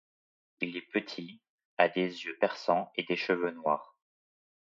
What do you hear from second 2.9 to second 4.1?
et des cheveux noirs.